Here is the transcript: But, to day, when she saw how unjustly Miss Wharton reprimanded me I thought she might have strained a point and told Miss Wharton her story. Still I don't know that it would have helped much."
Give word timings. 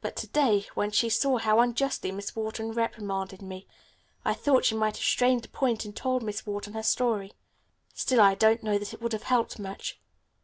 But, 0.00 0.14
to 0.18 0.28
day, 0.28 0.64
when 0.74 0.92
she 0.92 1.08
saw 1.08 1.38
how 1.38 1.58
unjustly 1.58 2.12
Miss 2.12 2.36
Wharton 2.36 2.70
reprimanded 2.70 3.42
me 3.42 3.66
I 4.24 4.32
thought 4.32 4.64
she 4.64 4.76
might 4.76 4.96
have 4.96 5.04
strained 5.04 5.44
a 5.44 5.48
point 5.48 5.84
and 5.84 5.96
told 5.96 6.22
Miss 6.22 6.46
Wharton 6.46 6.74
her 6.74 6.84
story. 6.84 7.32
Still 7.92 8.20
I 8.20 8.36
don't 8.36 8.62
know 8.62 8.78
that 8.78 8.94
it 8.94 9.00
would 9.02 9.12
have 9.12 9.24
helped 9.24 9.58
much." 9.58 9.98